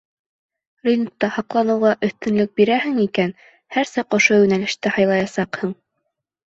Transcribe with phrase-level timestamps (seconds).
[0.87, 3.37] Рингта һаҡланыуға өҫтөнлөк бирәһең икән,
[3.77, 5.81] һәр саҡ ошо йүнәлеште һайлаясаҡһың.